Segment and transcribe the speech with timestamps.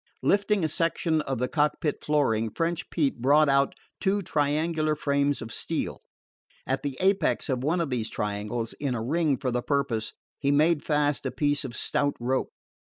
[0.23, 5.53] Lifting a section of the cockpit flooring, French Pete brought out two triangular frames of
[5.53, 5.99] steel.
[6.65, 10.49] At the apex of one of these triangles; in a ring for the purpose, he
[10.51, 12.49] made fast a piece of stout rope.